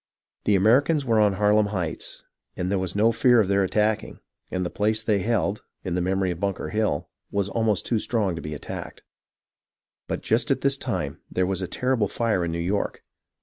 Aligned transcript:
The 0.45 0.55
Ameri 0.57 0.83
cans 0.85 1.05
were 1.05 1.19
on 1.19 1.33
Harlem 1.33 1.67
Heights, 1.67 2.23
and 2.57 2.71
there 2.71 2.79
was 2.79 2.95
no 2.95 3.11
fear 3.11 3.39
of 3.39 3.47
their 3.47 3.61
attacking; 3.63 4.19
and 4.49 4.65
the 4.65 4.71
place 4.71 5.03
they 5.03 5.19
held, 5.19 5.61
in 5.83 5.93
the 5.93 6.01
memory 6.01 6.31
of 6.31 6.39
Bunker 6.39 6.69
Hill, 6.69 7.07
was 7.29 7.49
almost 7.49 7.85
too 7.85 7.99
strong 7.99 8.35
to 8.35 8.41
be 8.41 8.55
attacked. 8.55 9.03
But 10.07 10.23
just 10.23 10.49
at 10.49 10.61
this 10.61 10.75
time 10.75 11.19
there 11.29 11.45
was 11.45 11.61
a 11.61 11.67
terrible 11.67 12.07
fire 12.07 12.43
in 12.43 12.51
New 12.51 12.57
York. 12.57 13.03